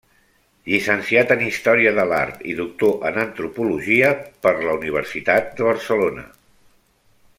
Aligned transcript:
Llicenciat 0.69 1.33
en 1.35 1.43
Història 1.47 1.91
de 1.99 2.05
l'art 2.11 2.41
i 2.53 2.57
doctor 2.61 3.05
en 3.11 3.19
Antropologia 3.25 4.09
per 4.47 4.55
la 4.63 4.73
Universitat 4.79 5.55
de 5.61 5.69
Barcelona. 5.69 6.25